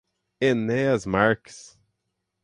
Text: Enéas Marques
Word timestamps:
Enéas 0.41 1.05
Marques 1.05 1.77